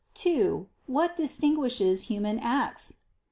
(2) 0.15 0.65
What 0.87 1.15
distinguishes 1.15 2.05
human 2.09 2.39
acts? 2.39 2.97